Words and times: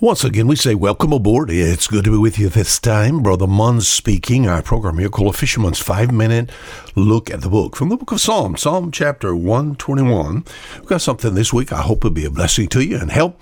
Once 0.00 0.22
again, 0.22 0.46
we 0.46 0.54
say 0.54 0.76
welcome 0.76 1.12
aboard. 1.12 1.50
It's 1.50 1.88
good 1.88 2.04
to 2.04 2.12
be 2.12 2.16
with 2.16 2.38
you 2.38 2.48
this 2.48 2.78
time. 2.78 3.20
Brother 3.20 3.48
Munn 3.48 3.80
speaking. 3.80 4.46
Our 4.46 4.62
program 4.62 4.98
here 4.98 5.08
called 5.08 5.34
A 5.34 5.36
Fisherman's 5.36 5.80
Five 5.80 6.12
Minute 6.12 6.52
Look 6.94 7.28
at 7.30 7.40
the 7.40 7.48
Book 7.48 7.74
from 7.74 7.88
the 7.88 7.96
book 7.96 8.12
of 8.12 8.20
Psalms, 8.20 8.62
Psalm 8.62 8.92
chapter 8.92 9.34
121. 9.34 10.44
We've 10.76 10.86
got 10.86 11.00
something 11.00 11.34
this 11.34 11.52
week 11.52 11.72
I 11.72 11.82
hope 11.82 12.04
will 12.04 12.10
be 12.10 12.24
a 12.24 12.30
blessing 12.30 12.68
to 12.68 12.80
you 12.80 12.96
and 12.96 13.10
help 13.10 13.40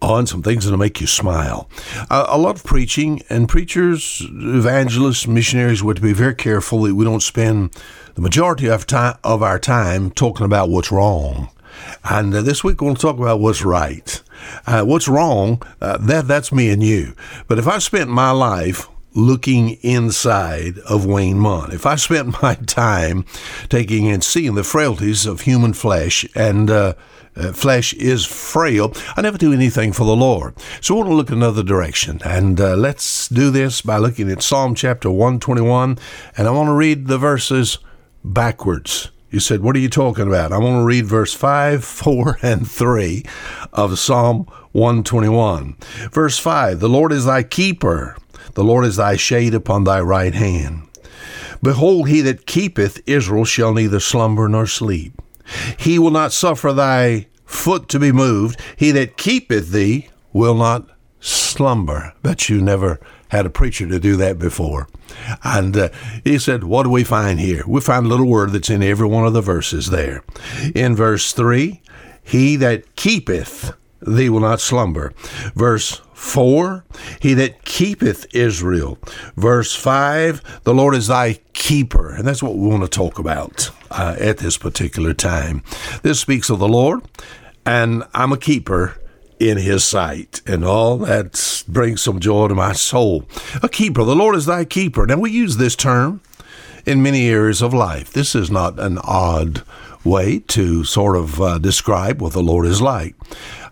on 0.00 0.26
some 0.26 0.42
things 0.42 0.64
that'll 0.64 0.76
make 0.76 1.00
you 1.00 1.06
smile. 1.06 1.70
Uh, 2.10 2.26
a 2.28 2.36
lot 2.36 2.56
of 2.56 2.64
preaching 2.64 3.22
and 3.28 3.48
preachers, 3.48 4.26
evangelists, 4.28 5.28
missionaries, 5.28 5.84
we 5.84 5.90
have 5.90 5.96
to 5.98 6.02
be 6.02 6.12
very 6.12 6.34
careful 6.34 6.82
that 6.82 6.96
we 6.96 7.04
don't 7.04 7.22
spend 7.22 7.80
the 8.14 8.22
majority 8.22 8.66
of, 8.66 8.88
time, 8.88 9.18
of 9.22 9.40
our 9.40 9.60
time 9.60 10.10
talking 10.10 10.46
about 10.46 10.68
what's 10.68 10.90
wrong. 10.90 11.48
And 12.04 12.34
uh, 12.34 12.42
this 12.42 12.64
week 12.64 12.80
we're 12.80 12.92
to 12.92 13.00
talk 13.00 13.18
about 13.18 13.38
what's 13.38 13.62
right. 13.62 14.20
Uh, 14.66 14.84
what's 14.84 15.08
wrong? 15.08 15.62
Uh, 15.80 15.98
that 15.98 16.28
that's 16.28 16.52
me 16.52 16.70
and 16.70 16.82
you. 16.82 17.14
But 17.48 17.58
if 17.58 17.66
I 17.66 17.78
spent 17.78 18.10
my 18.10 18.30
life 18.30 18.88
looking 19.14 19.70
inside 19.82 20.78
of 20.80 21.04
Wayne 21.04 21.38
Munn, 21.38 21.72
if 21.72 21.86
I 21.86 21.96
spent 21.96 22.42
my 22.42 22.54
time 22.54 23.24
taking 23.68 24.08
and 24.08 24.24
seeing 24.24 24.54
the 24.54 24.64
frailties 24.64 25.26
of 25.26 25.42
human 25.42 25.72
flesh 25.72 26.26
and 26.34 26.70
uh, 26.70 26.94
uh, 27.36 27.52
flesh 27.52 27.94
is 27.94 28.26
frail. 28.26 28.92
I 29.16 29.22
never 29.22 29.38
do 29.38 29.52
anything 29.52 29.92
for 29.92 30.04
the 30.04 30.16
Lord. 30.16 30.54
So 30.80 30.94
I 30.94 30.98
want 30.98 31.08
to 31.10 31.14
look 31.14 31.30
another 31.30 31.62
direction. 31.62 32.20
And 32.24 32.60
uh, 32.60 32.76
let's 32.76 33.28
do 33.28 33.50
this 33.50 33.80
by 33.80 33.96
looking 33.96 34.30
at 34.30 34.42
Psalm 34.42 34.74
chapter 34.74 35.10
121. 35.10 35.98
And 36.36 36.46
I 36.46 36.50
want 36.50 36.68
to 36.68 36.74
read 36.74 37.06
the 37.06 37.18
verses 37.18 37.78
backwards. 38.22 39.11
You 39.32 39.40
said, 39.40 39.62
What 39.62 39.74
are 39.76 39.80
you 39.80 39.88
talking 39.88 40.28
about? 40.28 40.52
I 40.52 40.58
want 40.58 40.82
to 40.82 40.84
read 40.84 41.06
verse 41.06 41.32
5, 41.32 41.82
4, 41.82 42.38
and 42.42 42.70
3 42.70 43.24
of 43.72 43.98
Psalm 43.98 44.44
121. 44.72 45.76
Verse 46.12 46.38
5 46.38 46.80
The 46.80 46.88
Lord 46.88 47.12
is 47.12 47.24
thy 47.24 47.42
keeper, 47.42 48.14
the 48.52 48.62
Lord 48.62 48.84
is 48.84 48.96
thy 48.96 49.16
shade 49.16 49.54
upon 49.54 49.84
thy 49.84 50.02
right 50.02 50.34
hand. 50.34 50.86
Behold, 51.62 52.10
he 52.10 52.20
that 52.20 52.44
keepeth 52.44 53.00
Israel 53.06 53.46
shall 53.46 53.72
neither 53.72 54.00
slumber 54.00 54.48
nor 54.50 54.66
sleep. 54.66 55.14
He 55.78 55.98
will 55.98 56.10
not 56.10 56.32
suffer 56.34 56.74
thy 56.74 57.28
foot 57.46 57.88
to 57.88 57.98
be 57.98 58.12
moved. 58.12 58.60
He 58.76 58.90
that 58.90 59.16
keepeth 59.16 59.70
thee 59.70 60.10
will 60.34 60.56
not 60.56 60.86
slumber. 61.20 62.12
Bet 62.22 62.50
you 62.50 62.60
never 62.60 63.00
had 63.32 63.46
a 63.46 63.50
preacher 63.50 63.88
to 63.88 63.98
do 63.98 64.14
that 64.16 64.38
before. 64.38 64.86
And 65.42 65.74
uh, 65.74 65.88
he 66.22 66.38
said, 66.38 66.64
What 66.64 66.82
do 66.82 66.90
we 66.90 67.02
find 67.02 67.40
here? 67.40 67.64
We 67.66 67.80
find 67.80 68.04
a 68.04 68.08
little 68.08 68.28
word 68.28 68.52
that's 68.52 68.68
in 68.68 68.82
every 68.82 69.08
one 69.08 69.26
of 69.26 69.32
the 69.32 69.40
verses 69.40 69.88
there. 69.88 70.22
In 70.74 70.94
verse 70.94 71.32
3, 71.32 71.80
He 72.22 72.56
that 72.56 72.94
keepeth 72.94 73.72
thee 74.02 74.28
will 74.28 74.40
not 74.40 74.60
slumber. 74.60 75.14
Verse 75.54 76.02
4, 76.12 76.84
He 77.20 77.32
that 77.32 77.64
keepeth 77.64 78.26
Israel. 78.34 78.98
Verse 79.34 79.74
5, 79.74 80.60
The 80.64 80.74
Lord 80.74 80.94
is 80.94 81.06
thy 81.06 81.38
keeper. 81.54 82.14
And 82.14 82.26
that's 82.26 82.42
what 82.42 82.56
we 82.56 82.68
want 82.68 82.82
to 82.82 82.88
talk 82.88 83.18
about 83.18 83.70
uh, 83.90 84.14
at 84.20 84.38
this 84.38 84.58
particular 84.58 85.14
time. 85.14 85.62
This 86.02 86.20
speaks 86.20 86.50
of 86.50 86.58
the 86.58 86.68
Lord, 86.68 87.00
and 87.64 88.04
I'm 88.12 88.32
a 88.32 88.36
keeper 88.36 88.98
in 89.38 89.56
his 89.56 89.84
sight. 89.84 90.42
And 90.46 90.66
all 90.66 90.98
brings 91.62 92.02
some 92.02 92.20
joy 92.20 92.48
to 92.48 92.54
my 92.54 92.72
soul. 92.72 93.24
A 93.62 93.68
keeper, 93.68 94.04
the 94.04 94.16
Lord 94.16 94.36
is 94.36 94.46
thy 94.46 94.64
keeper. 94.64 95.06
Now, 95.06 95.18
we 95.18 95.30
use 95.30 95.56
this 95.56 95.76
term 95.76 96.20
in 96.84 97.02
many 97.02 97.28
areas 97.28 97.62
of 97.62 97.72
life. 97.72 98.12
This 98.12 98.34
is 98.34 98.50
not 98.50 98.78
an 98.78 98.98
odd 98.98 99.62
way 100.04 100.40
to 100.40 100.84
sort 100.84 101.16
of 101.16 101.40
uh, 101.40 101.58
describe 101.58 102.20
what 102.20 102.32
the 102.32 102.42
Lord 102.42 102.66
is 102.66 102.82
like. 102.82 103.14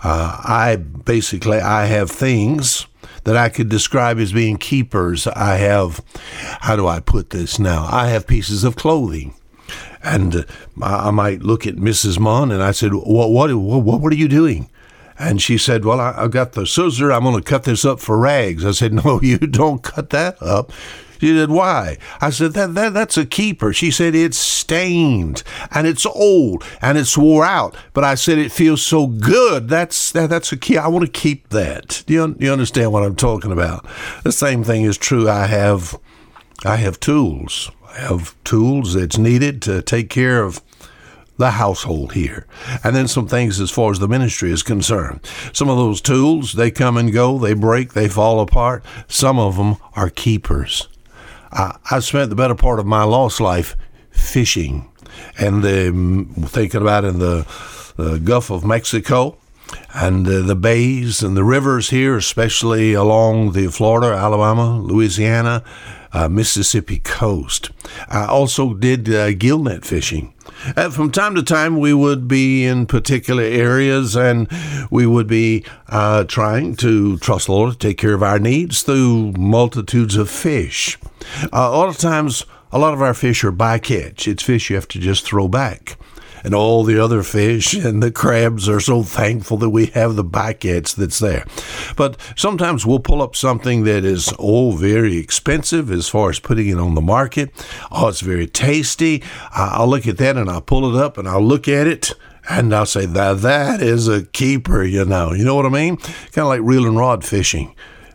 Uh, 0.02 0.40
I 0.44 0.76
basically 0.76 1.58
I 1.58 1.86
have 1.86 2.10
things 2.10 2.86
that 3.24 3.36
I 3.36 3.48
could 3.48 3.68
describe 3.68 4.18
as 4.18 4.32
being 4.32 4.56
keepers. 4.56 5.26
I 5.26 5.56
have, 5.56 6.00
how 6.60 6.76
do 6.76 6.86
I 6.86 7.00
put 7.00 7.30
this 7.30 7.58
now? 7.58 7.86
I 7.90 8.08
have 8.08 8.26
pieces 8.26 8.64
of 8.64 8.76
clothing. 8.76 9.34
And 10.02 10.46
I 10.80 11.10
might 11.10 11.42
look 11.42 11.66
at 11.66 11.76
Mrs. 11.76 12.18
Munn 12.18 12.50
and 12.50 12.62
I 12.62 12.70
said, 12.70 12.94
what, 12.94 13.30
what, 13.30 13.54
what, 13.54 14.00
what 14.00 14.12
are 14.12 14.16
you 14.16 14.28
doing? 14.28 14.69
And 15.20 15.40
she 15.42 15.58
said, 15.58 15.84
Well, 15.84 16.00
I, 16.00 16.14
have 16.14 16.30
got 16.30 16.52
the 16.52 16.66
scissor. 16.66 17.12
I'm 17.12 17.24
going 17.24 17.36
to 17.36 17.42
cut 17.42 17.64
this 17.64 17.84
up 17.84 18.00
for 18.00 18.16
rags. 18.16 18.64
I 18.64 18.70
said, 18.70 18.92
No, 19.04 19.20
you 19.20 19.36
don't 19.36 19.82
cut 19.82 20.10
that 20.10 20.42
up. 20.42 20.72
She 21.20 21.36
said, 21.36 21.50
Why? 21.50 21.98
I 22.22 22.30
said, 22.30 22.54
that, 22.54 22.74
that 22.74 22.94
That's 22.94 23.18
a 23.18 23.26
keeper. 23.26 23.74
She 23.74 23.90
said, 23.90 24.14
It's 24.14 24.38
stained 24.38 25.42
and 25.72 25.86
it's 25.86 26.06
old 26.06 26.64
and 26.80 26.96
it's 26.96 27.18
wore 27.18 27.44
out. 27.44 27.76
But 27.92 28.02
I 28.02 28.14
said, 28.14 28.38
It 28.38 28.50
feels 28.50 28.80
so 28.80 29.06
good. 29.06 29.68
That's 29.68 30.10
that, 30.12 30.30
that's 30.30 30.52
a 30.52 30.56
key. 30.56 30.78
I 30.78 30.88
want 30.88 31.04
to 31.04 31.12
keep 31.12 31.50
that. 31.50 32.02
Do 32.06 32.14
you, 32.14 32.36
you 32.38 32.50
understand 32.50 32.90
what 32.90 33.02
I'm 33.02 33.16
talking 33.16 33.52
about? 33.52 33.86
The 34.24 34.32
same 34.32 34.64
thing 34.64 34.84
is 34.84 34.96
true. 34.96 35.28
I 35.28 35.46
have, 35.46 35.98
I 36.64 36.76
have 36.76 36.98
tools. 36.98 37.70
I 37.90 37.98
have 37.98 38.42
tools 38.44 38.94
that's 38.94 39.18
needed 39.18 39.60
to 39.62 39.82
take 39.82 40.08
care 40.08 40.42
of 40.42 40.62
the 41.40 41.52
household 41.52 42.12
here. 42.12 42.46
And 42.84 42.94
then 42.94 43.08
some 43.08 43.26
things 43.26 43.58
as 43.60 43.70
far 43.70 43.90
as 43.90 43.98
the 43.98 44.06
ministry 44.06 44.52
is 44.52 44.62
concerned. 44.62 45.20
Some 45.52 45.68
of 45.68 45.76
those 45.76 46.00
tools, 46.00 46.52
they 46.52 46.70
come 46.70 46.96
and 46.96 47.12
go, 47.12 47.38
they 47.38 47.54
break, 47.54 47.94
they 47.94 48.08
fall 48.08 48.40
apart. 48.40 48.84
Some 49.08 49.38
of 49.38 49.56
them 49.56 49.76
are 49.94 50.10
keepers. 50.10 50.86
I, 51.50 51.78
I 51.90 52.00
spent 52.00 52.30
the 52.30 52.36
better 52.36 52.54
part 52.54 52.78
of 52.78 52.86
my 52.86 53.04
lost 53.04 53.40
life 53.40 53.76
fishing 54.10 54.90
and 55.38 55.64
thinking 56.48 56.82
about 56.82 57.04
in 57.04 57.18
the, 57.18 57.46
the 57.96 58.18
Gulf 58.18 58.50
of 58.50 58.64
Mexico 58.64 59.39
and 59.94 60.26
uh, 60.26 60.40
the 60.40 60.56
bays 60.56 61.22
and 61.22 61.36
the 61.36 61.44
rivers 61.44 61.90
here, 61.90 62.16
especially 62.16 62.92
along 62.92 63.52
the 63.52 63.68
Florida, 63.68 64.16
Alabama, 64.16 64.78
Louisiana, 64.80 65.62
uh, 66.12 66.28
Mississippi 66.28 66.98
coast. 66.98 67.70
I 68.08 68.26
also 68.26 68.74
did 68.74 69.08
uh, 69.08 69.30
gillnet 69.32 69.84
fishing. 69.84 70.34
Uh, 70.76 70.90
from 70.90 71.10
time 71.10 71.34
to 71.34 71.42
time, 71.42 71.78
we 71.78 71.94
would 71.94 72.28
be 72.28 72.64
in 72.64 72.86
particular 72.86 73.42
areas 73.42 74.16
and 74.16 74.48
we 74.90 75.06
would 75.06 75.26
be 75.26 75.64
uh, 75.88 76.24
trying 76.24 76.76
to 76.76 77.16
trust 77.18 77.46
the 77.46 77.52
Lord 77.52 77.72
to 77.72 77.78
take 77.78 77.98
care 77.98 78.14
of 78.14 78.22
our 78.22 78.38
needs 78.38 78.82
through 78.82 79.32
multitudes 79.32 80.16
of 80.16 80.28
fish. 80.28 80.98
Uh, 81.44 81.48
a 81.52 81.76
lot 81.76 81.88
of 81.88 81.98
times, 81.98 82.44
a 82.72 82.78
lot 82.78 82.94
of 82.94 83.02
our 83.02 83.14
fish 83.14 83.42
are 83.44 83.52
bycatch. 83.52 84.28
It's 84.28 84.42
fish 84.42 84.70
you 84.70 84.76
have 84.76 84.88
to 84.88 84.98
just 84.98 85.24
throw 85.24 85.48
back 85.48 85.96
and 86.44 86.54
all 86.54 86.84
the 86.84 86.98
other 86.98 87.22
fish 87.22 87.74
and 87.74 88.02
the 88.02 88.10
crabs 88.10 88.68
are 88.68 88.80
so 88.80 89.02
thankful 89.02 89.56
that 89.58 89.70
we 89.70 89.86
have 89.86 90.16
the 90.16 90.24
bycatch 90.24 90.94
that's 90.94 91.18
there. 91.18 91.44
But 91.96 92.20
sometimes 92.36 92.86
we'll 92.86 93.00
pull 93.00 93.22
up 93.22 93.36
something 93.36 93.84
that 93.84 94.04
is, 94.04 94.32
oh, 94.38 94.72
very 94.72 95.16
expensive 95.16 95.90
as 95.90 96.08
far 96.08 96.30
as 96.30 96.38
putting 96.38 96.68
it 96.68 96.78
on 96.78 96.94
the 96.94 97.00
market. 97.00 97.50
Oh, 97.90 98.08
it's 98.08 98.20
very 98.20 98.46
tasty. 98.46 99.22
I'll 99.52 99.88
look 99.88 100.06
at 100.06 100.18
that 100.18 100.36
and 100.36 100.50
I'll 100.50 100.60
pull 100.60 100.94
it 100.94 101.00
up 101.00 101.18
and 101.18 101.28
I'll 101.28 101.44
look 101.44 101.68
at 101.68 101.86
it 101.86 102.12
and 102.48 102.74
I'll 102.74 102.86
say 102.86 103.06
that 103.06 103.42
that 103.42 103.80
is 103.80 104.08
a 104.08 104.24
keeper, 104.24 104.82
you 104.82 105.04
know. 105.04 105.32
You 105.32 105.44
know 105.44 105.54
what 105.54 105.66
I 105.66 105.70
mean? 105.70 105.96
Kind 105.96 106.38
of 106.38 106.46
like 106.46 106.60
reel 106.62 106.86
and 106.86 106.96
rod 106.96 107.24
fishing. 107.24 107.74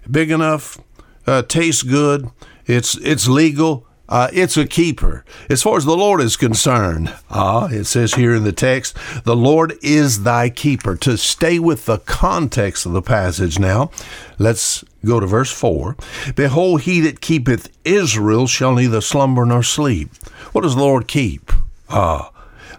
Big 0.09 0.29
enough, 0.29 0.77
uh, 1.25 1.41
tastes 1.43 1.83
good, 1.83 2.29
it's 2.65 2.97
it's 2.97 3.27
legal, 3.27 3.87
uh, 4.07 4.29
it's 4.33 4.57
a 4.57 4.67
keeper. 4.67 5.25
As 5.49 5.63
far 5.63 5.77
as 5.77 5.85
the 5.85 5.97
Lord 5.97 6.21
is 6.21 6.37
concerned, 6.37 7.13
uh, 7.29 7.69
it 7.71 7.85
says 7.85 8.13
here 8.13 8.35
in 8.35 8.43
the 8.43 8.51
text, 8.51 8.95
the 9.23 9.35
Lord 9.35 9.77
is 9.81 10.23
thy 10.23 10.49
keeper. 10.49 10.95
To 10.97 11.17
stay 11.17 11.59
with 11.59 11.85
the 11.85 11.99
context 11.99 12.85
of 12.85 12.93
the 12.93 13.01
passage 13.01 13.59
now, 13.59 13.91
let's 14.37 14.83
go 15.03 15.19
to 15.19 15.25
verse 15.25 15.51
4. 15.51 15.95
Behold, 16.35 16.81
he 16.81 17.01
that 17.01 17.21
keepeth 17.21 17.75
Israel 17.83 18.47
shall 18.47 18.75
neither 18.75 19.01
slumber 19.01 19.45
nor 19.45 19.63
sleep. 19.63 20.13
What 20.51 20.61
does 20.61 20.75
the 20.75 20.81
Lord 20.81 21.07
keep? 21.07 21.51
Ah, 21.89 22.31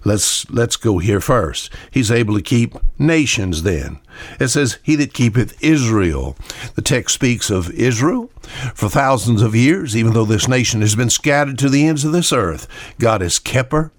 Let's 0.06 0.48
let's 0.50 0.76
go 0.76 0.98
here 0.98 1.20
first. 1.20 1.68
He's 1.90 2.12
able 2.12 2.36
to 2.36 2.42
keep 2.42 2.76
nations 2.96 3.64
then. 3.64 3.98
It 4.38 4.48
says, 4.48 4.78
He 4.84 4.94
that 4.94 5.12
keepeth 5.12 5.60
Israel. 5.60 6.36
The 6.76 6.82
text 6.82 7.12
speaks 7.12 7.50
of 7.50 7.72
Israel 7.72 8.30
for 8.76 8.88
thousands 8.88 9.42
of 9.42 9.56
years, 9.56 9.96
even 9.96 10.12
though 10.12 10.24
this 10.24 10.46
nation 10.46 10.80
has 10.80 10.94
been 10.94 11.10
scattered 11.10 11.58
to 11.58 11.68
the 11.68 11.88
ends 11.88 12.04
of 12.04 12.12
this 12.12 12.32
earth. 12.32 12.68
God 13.00 13.20
has 13.20 13.40
kept 13.40 13.72
her 13.72 13.90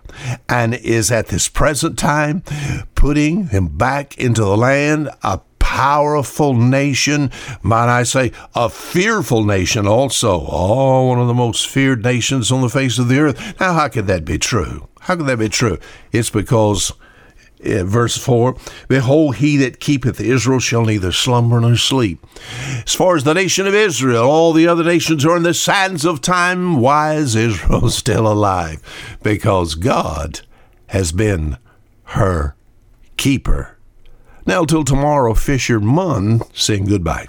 and 0.48 0.76
is 0.76 1.12
at 1.12 1.28
this 1.28 1.50
present 1.50 2.00
time 2.00 2.42
putting 2.96 3.50
him 3.50 3.68
back 3.68 4.18
into 4.18 4.46
the 4.46 4.56
land, 4.56 5.10
a 5.24 5.42
powerful 5.78 6.56
nation, 6.56 7.30
might 7.62 7.88
I 7.88 8.02
say, 8.02 8.32
a 8.56 8.68
fearful 8.68 9.44
nation 9.44 9.86
also. 9.86 10.44
Oh, 10.50 11.10
one 11.10 11.20
of 11.20 11.28
the 11.28 11.36
most 11.36 11.68
feared 11.68 12.04
nations 12.04 12.52
on 12.52 12.62
the 12.62 12.70
face 12.70 12.98
of 12.98 13.10
the 13.10 13.20
earth. 13.20 13.60
Now, 13.60 13.74
how 13.74 13.88
could 13.88 14.08
that 14.08 14.26
be 14.26 14.40
true? 14.40 14.88
How 15.02 15.16
could 15.16 15.28
that 15.28 15.38
be 15.38 15.50
true? 15.50 15.78
It's 16.12 16.32
because 16.32 16.92
verse 17.62 18.18
4 18.18 18.58
Behold, 18.88 19.36
he 19.36 19.56
that 19.58 19.80
keepeth 19.80 20.20
Israel 20.20 20.58
shall 20.58 20.84
neither 20.84 21.12
slumber 21.12 21.62
nor 21.62 21.76
sleep. 21.76 22.26
As 22.84 22.96
far 22.96 23.16
as 23.16 23.24
the 23.24 23.36
nation 23.36 23.68
of 23.68 23.76
Israel, 23.76 24.24
all 24.24 24.54
the 24.54 24.68
other 24.68 24.84
nations 24.84 25.24
are 25.26 25.38
in 25.38 25.44
the 25.44 25.54
sands 25.54 26.06
of 26.06 26.22
time. 26.22 26.78
Why 26.82 27.14
is 27.14 27.36
Israel 27.36 27.88
still 27.92 28.26
alive? 28.26 28.82
Because 29.22 29.76
God 29.76 30.42
has 30.88 31.12
been 31.12 31.60
her 32.06 32.56
keeper. 33.16 33.77
Now, 34.48 34.64
till 34.64 34.86
tomorrow, 34.86 35.34
Fisher 35.34 35.82
Munn 35.82 36.40
saying 36.54 36.86
goodbye. 36.86 37.26